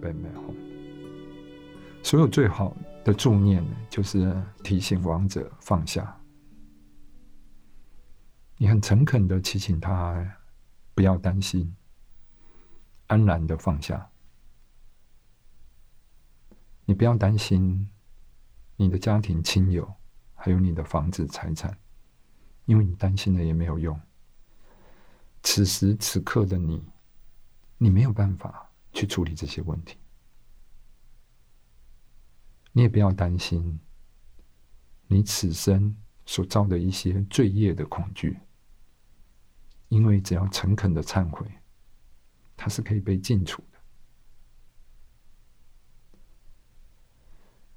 [0.00, 0.54] 贝贝红。
[2.02, 2.74] 所有最好
[3.04, 6.18] 的助念呢，就是提醒亡者放下。
[8.56, 10.36] 你很诚恳的提醒他，
[10.94, 11.76] 不要担心，
[13.06, 14.10] 安然的放下。
[16.84, 17.88] 你不要担心
[18.76, 19.92] 你的家庭亲友，
[20.34, 21.76] 还有你的房子财产，
[22.64, 24.00] 因为你担心了也没有用。
[25.42, 26.82] 此时此刻的你，
[27.76, 28.67] 你没有办法
[28.98, 29.96] 去处理这些问题。
[32.72, 33.78] 你也不要担心
[35.06, 38.36] 你此生所造的一些罪业的恐惧，
[39.86, 41.46] 因为只要诚恳的忏悔，
[42.56, 43.62] 它是可以被尽除。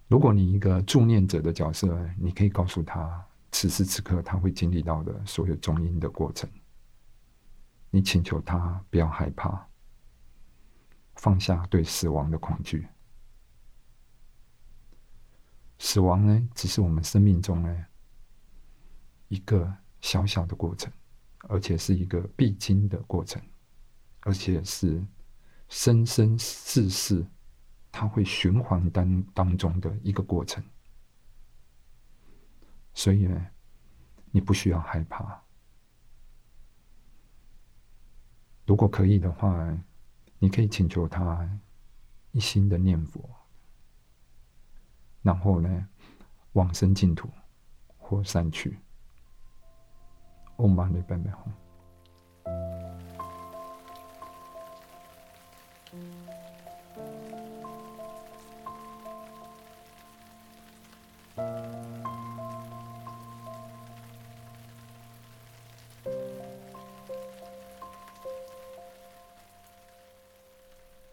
[0.08, 6.50] 如果你一个助念者的角色，你可以告诉他，此时此刻他会经历到的所有中阴的过程。
[7.92, 9.70] 你请求他不要害怕，
[11.22, 12.88] 放下对死亡的恐惧。
[15.78, 17.86] 死亡呢，只是我们生命中呢
[19.28, 20.92] 一个小小的过程，
[21.42, 23.40] 而且是一个必经的过程，
[24.22, 25.00] 而且是
[25.70, 27.24] 生生世世。
[27.92, 30.64] 它会循环当当中的一个过程，
[32.94, 33.48] 所以呢，
[34.32, 35.40] 你不需要害怕。
[38.66, 39.78] 如果可以的话，
[40.44, 41.48] 你可以请求他
[42.32, 43.30] 一心的念佛，
[45.22, 45.88] 然后呢，
[46.54, 47.30] 往生净土
[47.96, 48.80] 或散去。
[50.58, 51.32] Om Mani p a m e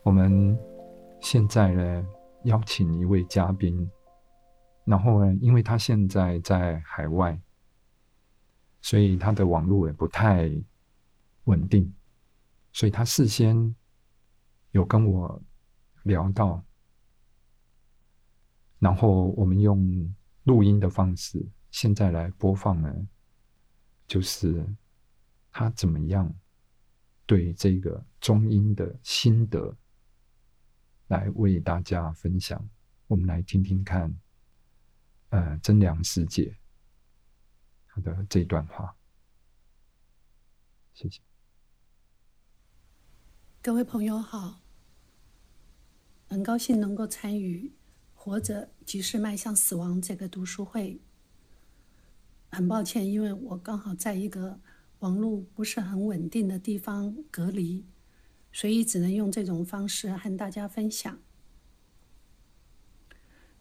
[0.08, 0.58] 我们
[1.20, 2.06] 现在呢，
[2.44, 3.91] 邀请一位嘉宾，
[4.86, 7.38] 然后呢，因为他现在在海外，
[8.80, 10.50] 所以他的网络也不太
[11.44, 11.92] 稳定，
[12.72, 13.76] 所以他事先
[14.70, 15.42] 有跟我
[16.04, 16.64] 聊到，
[18.78, 20.14] 然后我们用
[20.44, 22.90] 录音的方式，现在来播放呢，
[24.06, 24.66] 就是
[25.52, 26.34] 他怎么样
[27.26, 29.76] 对这个中音的心得。
[31.08, 32.69] 来为大家分享，
[33.06, 34.14] 我们来听听看，
[35.30, 36.56] 呃，真良师姐
[37.86, 38.94] 他的这段话。
[40.92, 41.20] 谢谢。
[43.62, 44.60] 各位朋友好，
[46.28, 47.69] 很高兴能够参与
[48.14, 51.00] 《活着即是迈向死亡》这个读书会。
[52.50, 54.60] 很抱歉，因为我刚好在一个
[55.00, 57.86] 网络不是很稳定的地方隔离。
[58.53, 61.19] 所以只能用这种方式和大家分享。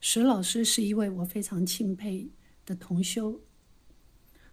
[0.00, 2.28] 石老师是一位我非常钦佩
[2.64, 3.40] 的同修，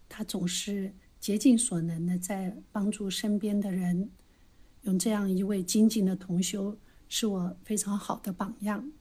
[0.08, 4.10] 他总是竭尽所能的在帮助身边的人。
[4.82, 8.92] 用这样一位精进的同修，是我非常好的榜样。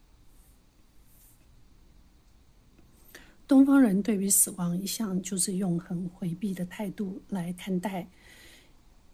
[3.47, 8.09] 东方人对于死亡一向就是用很回避的态度来看待，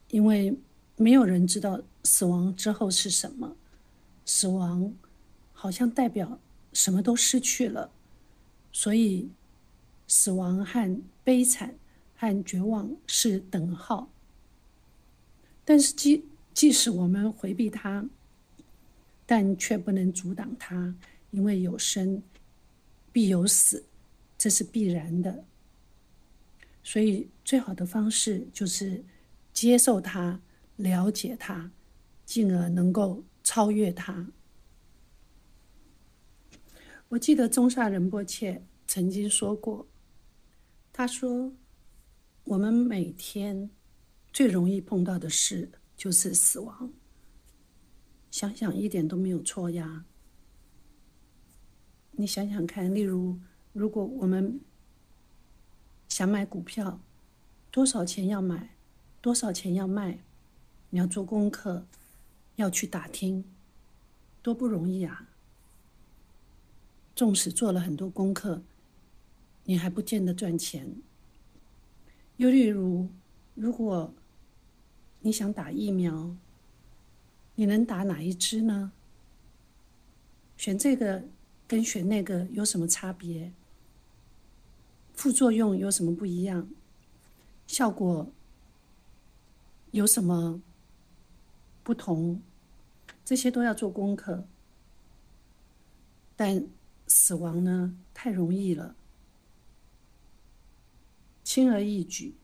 [0.09, 0.57] 因为。
[0.97, 3.56] 没有人知道死亡之后是什么，
[4.25, 4.94] 死亡
[5.53, 6.39] 好像代表
[6.73, 7.91] 什么都失去了，
[8.72, 9.29] 所以
[10.07, 11.75] 死亡和悲惨
[12.16, 14.09] 和绝望是等号。
[15.63, 18.06] 但是即即使我们回避它，
[19.25, 20.95] 但却不能阻挡它，
[21.29, 22.22] 因为有生
[23.11, 23.85] 必有死，
[24.38, 25.44] 这是必然的。
[26.84, 29.03] 所以最好的方式就是
[29.53, 30.40] 接受它。
[30.78, 31.69] 了解它，
[32.31, 34.25] 进而能够超越他。
[37.09, 39.85] 我记得中萨仁波切曾经说过，
[40.93, 41.51] 他说
[42.45, 43.69] ：“我们每天
[44.31, 46.93] 最容易碰到的事就是死亡。”
[48.31, 50.05] 想想一点都没有错呀。
[52.11, 53.37] 你想想看，例如，
[53.73, 54.61] 如果我们
[56.07, 57.01] 想买股票，
[57.69, 58.73] 多少钱要买，
[59.19, 60.23] 多少钱要卖？
[60.91, 61.85] 你要做功课，
[62.55, 63.43] 要去打听，
[64.41, 65.29] 多不容易啊！
[67.15, 68.61] 纵使做了很多功课，
[69.65, 70.95] 你还不见得赚钱。
[72.37, 73.09] 又例如，
[73.55, 74.13] 如果
[75.19, 76.35] 你想打疫苗，
[77.55, 78.91] 你能打哪一支呢？
[80.57, 81.23] 选这个
[81.67, 83.51] 跟选那个有什么差别？
[85.13, 86.67] 副作用有什么不一样？
[87.67, 88.31] 效果
[89.91, 90.61] 有什么？
[91.91, 92.41] 不同，
[93.26, 94.47] 这些都要做功课。
[96.38, 96.66] 但
[97.05, 98.96] 死亡呢，太容易了，
[101.43, 102.38] 轻而易举。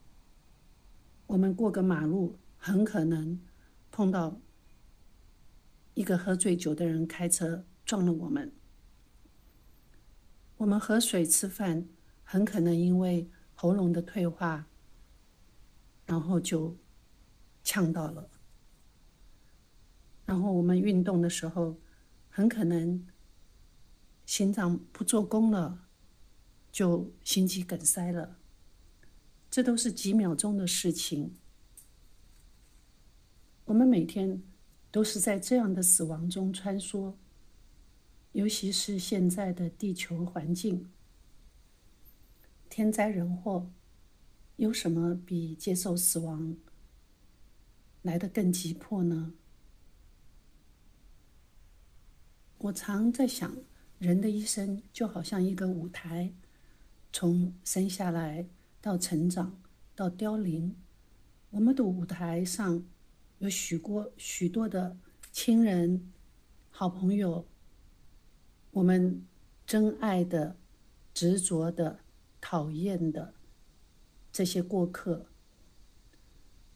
[1.28, 3.40] 我们过个马路，很可能
[3.90, 4.38] 碰到
[5.94, 8.52] 一个喝醉酒的人开车撞了我们。
[10.58, 11.88] 我们喝水吃饭，
[12.26, 14.68] 很可能因为喉咙的退化，
[16.06, 16.76] 然后就
[17.64, 18.30] 呛到了。
[20.28, 21.80] 然后我们运动的时候，
[22.30, 23.08] 很可能
[24.26, 25.88] 心脏不做功了，
[26.70, 28.38] 就心肌梗塞了。
[29.50, 31.34] 这都是几秒钟的事情。
[33.64, 34.44] 我们每天
[34.92, 37.14] 都是在这样的死亡中穿梭，
[38.34, 40.92] 尤其是现在的地球环境，
[42.70, 43.72] 天灾人祸，
[44.58, 46.58] 有什么比接受死亡
[48.02, 49.34] 来的更急迫呢？
[52.57, 53.56] 我常在想，
[54.00, 56.33] 人的一生就好像一个舞台，
[57.12, 58.48] 从生下来。
[58.80, 59.59] 到成长，
[59.95, 60.74] 到凋零，
[61.50, 62.86] 我们的舞台上
[63.39, 64.95] 有许多许多的
[65.33, 66.13] 亲人、
[66.69, 67.45] 好朋友，
[68.71, 69.25] 我们
[69.65, 70.56] 真爱的、
[71.13, 72.00] 执着的、
[72.39, 73.33] 讨厌的
[74.31, 75.25] 这些过客。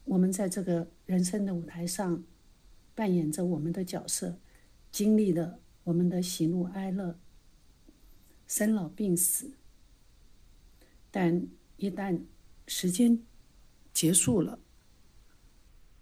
[0.04, 2.26] 我们在这个人生的舞台上
[2.94, 4.38] 扮演着我们的角色，
[4.92, 7.20] 经历了我们的喜怒哀乐、
[8.48, 9.54] 生老病死，
[11.10, 11.48] 但。
[11.78, 12.22] 一旦
[12.68, 13.24] 时间
[13.92, 14.60] 结束了，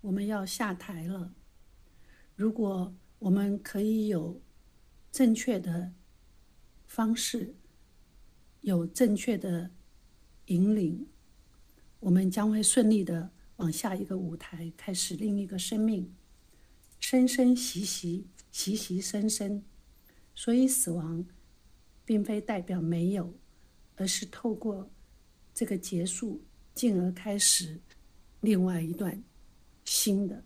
[0.01, 1.33] 我们要下台了。
[2.35, 4.41] 如果我们可以有
[5.09, 5.93] 正确的
[6.85, 7.55] 方式，
[8.59, 9.71] 有正确的
[10.47, 11.07] 引领，
[12.01, 16.13] 我们将会顺利的往下一个舞台开始另一个生命。
[16.99, 19.63] 生生息息，息息生生。
[20.35, 21.25] 所以，死亡
[22.05, 23.33] 并非代表没有，
[23.95, 24.89] 而是透过。
[25.53, 26.41] 这个结束，
[26.73, 27.77] 进而开始
[28.39, 29.21] 另外一段
[29.83, 30.41] 新的。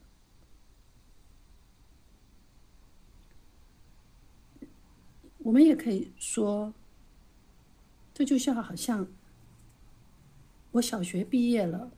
[5.38, 6.74] 我们也可以说，
[8.12, 9.08] 这就像好像
[10.72, 11.92] 我小学毕业了，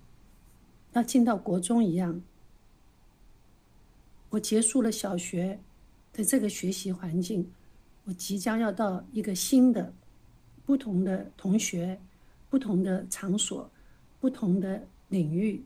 [0.92, 2.22] 要进到国中一样。
[4.32, 5.62] 我结束了小学
[6.16, 7.52] 的这个学习环境，
[8.06, 9.94] 我即将要到一个新的、
[10.66, 12.00] 不同的同学。
[12.48, 13.70] 不同的场所，
[14.22, 15.62] 不同的领域，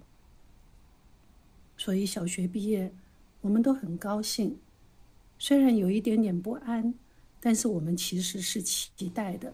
[1.78, 2.92] 所以小学毕业，
[3.42, 4.58] 我们都很高兴。
[5.38, 6.92] 虽然有一点点不安，
[7.40, 9.54] 但是我们其实是期待的，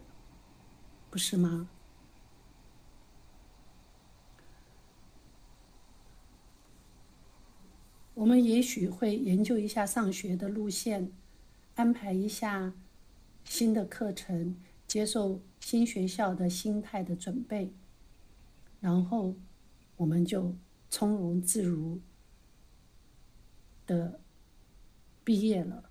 [1.10, 1.68] 不是吗？
[8.16, 11.12] 我们也许会研究一下上学的路线，
[11.76, 12.74] 安排一下
[13.44, 14.58] 新的课程。
[14.88, 17.74] 接受新学校的心态的准备，
[18.80, 19.36] 然后
[19.98, 20.56] 我们就
[20.92, 22.00] 从容自如
[23.88, 24.22] 的
[25.24, 25.90] 毕业了。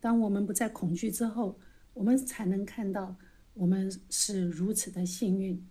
[0.00, 1.56] 当我们不再恐惧之后，
[1.94, 3.14] 我们才能看到
[3.54, 5.64] 我们是如此的幸运。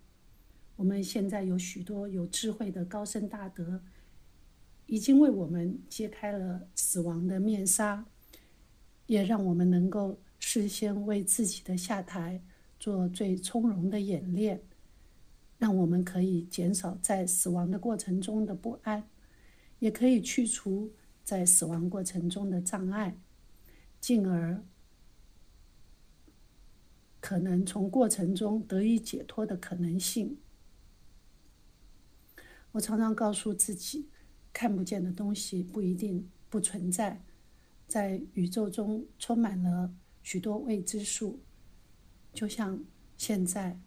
[0.80, 3.82] 我们现在有许多有智慧的高僧大德，
[4.86, 8.06] 已经为我们揭开了死亡的面纱。
[9.06, 12.42] 也让我们能够事先为自己的下台
[12.80, 14.62] 做最从容的演练，
[15.58, 19.04] 让我们可以减少在死亡的过程中的不安，
[19.80, 20.94] 也可以去除
[21.26, 23.18] 在死亡过程中的障碍，
[24.00, 24.64] 进而
[27.20, 30.38] 可能从过程中得以解脱的可能性。
[32.72, 34.10] 我常常告诉自己，
[34.54, 37.24] 看不见的东西不一定不存在。
[37.88, 41.40] 在宇宙中充满了许多未知数，
[42.32, 42.84] 就像
[43.18, 43.80] 现在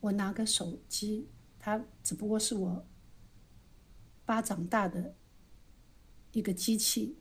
[0.00, 2.86] 我拿个手机，它只不过是我
[4.24, 5.14] 巴掌大的
[6.32, 7.18] 一个机器，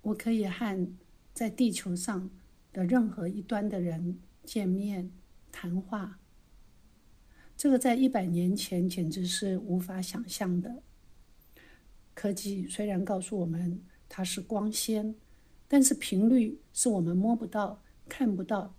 [0.00, 0.96] 我可以和
[1.34, 2.30] 在地球上
[2.72, 5.12] 的任何一端的人见面
[5.50, 6.21] 谈话。
[7.62, 10.82] 这个在一百年前简直是无法想象的。
[12.12, 15.14] 科技虽然告诉我们它是光纤。
[15.68, 18.74] 但是频率是我们摸不到、看不到，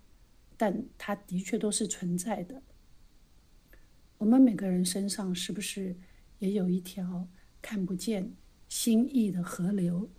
[0.58, 2.62] 但它的确都是存在的。
[4.18, 5.96] 我们每个人身上是不是
[6.38, 7.26] 也有一条
[7.62, 8.34] 看不见、
[8.68, 10.10] 心意的河流？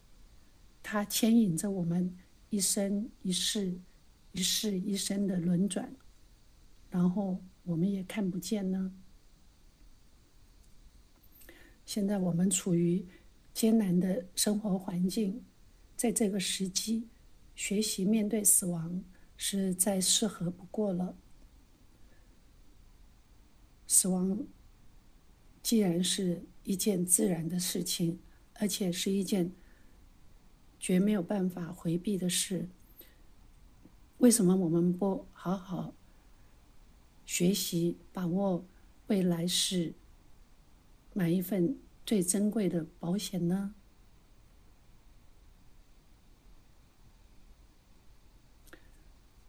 [0.82, 2.18] 它牵引着我们
[2.50, 3.80] 一生一世、
[4.32, 5.96] 一世一生的轮转，
[6.90, 8.94] 然后我们也看不见呢？
[11.86, 13.06] 现在我们处于
[13.54, 15.44] 艰难的生活环境。
[15.96, 17.08] 在这个时机，
[17.56, 19.04] 学习面对死亡
[19.38, 21.16] 是再适合不过了。
[23.88, 24.46] 死亡
[25.64, 28.20] 既然是一件自然的事情，
[28.56, 29.52] 而且是一件
[30.80, 32.68] 绝没有办法回避的事，
[34.18, 35.94] 为什么我们不好好
[37.26, 38.66] 学习、把握
[39.08, 39.94] 未来是，
[41.14, 43.74] 买一份最珍贵的保险呢？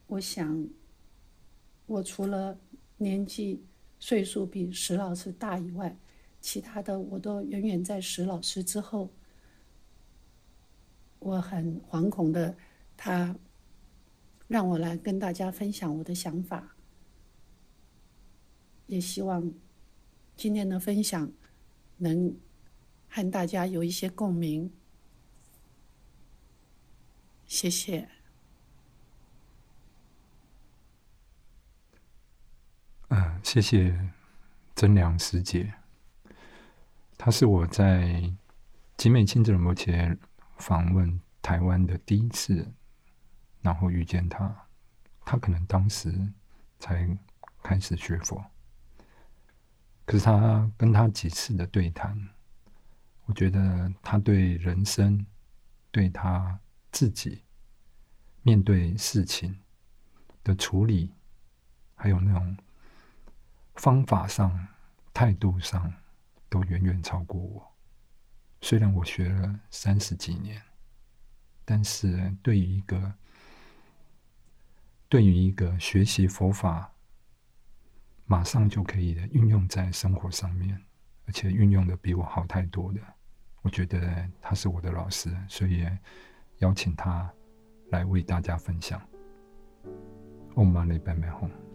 [0.07, 0.67] 我想，
[1.85, 2.57] 我除了
[2.97, 3.63] 年纪、
[3.99, 5.97] 岁数比石老师大以外，
[6.39, 9.09] 其他的我都远远在石老师之后。
[11.19, 12.55] 我很惶恐的，
[12.95, 13.35] 他
[14.47, 16.76] 让我来跟大家分享我的想法，
[18.87, 19.53] 也希望
[20.35, 21.31] 今天的分享
[21.97, 22.35] 能
[23.07, 24.71] 和大家有一些共鸣。
[27.45, 28.09] 谢谢。
[33.09, 33.97] 嗯，谢谢
[34.75, 35.73] 真良师姐，
[37.17, 38.29] 她是我在
[38.97, 40.17] 集美亲子摩羯
[40.57, 42.69] 访问台湾的第一次，
[43.61, 44.67] 然后遇见他，
[45.23, 46.11] 他可能当时
[46.79, 47.07] 才
[47.63, 48.43] 开始学佛，
[50.07, 52.17] 可是他跟他几次的对谈，
[53.25, 55.23] 我觉得他对人生、
[55.91, 56.59] 对他
[56.91, 57.43] 自己
[58.41, 59.59] 面对事情
[60.43, 61.13] 的处理，
[61.93, 62.57] 还有那种。
[63.79, 64.67] 方法上、
[65.13, 65.93] 态度上
[66.49, 67.75] 都远远超过我。
[68.59, 70.59] 虽然我学了三十几年，
[71.63, 73.13] 但是对于一个
[75.07, 76.91] 对于一个学习佛法，
[78.27, 80.77] 马上就可以运用在生活上面，
[81.25, 82.99] 而且运用的比我好太多的，
[83.61, 85.87] 我觉得他是我的老师，所以
[86.57, 87.31] 邀请他
[87.89, 89.01] 来为大家分享。
[90.55, 91.66] Om Mani Padme Hum。